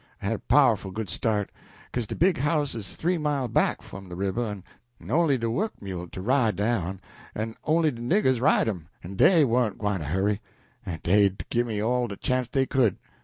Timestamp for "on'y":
5.11-5.37, 7.65-7.91